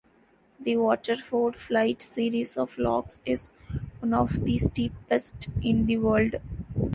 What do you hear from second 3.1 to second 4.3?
is one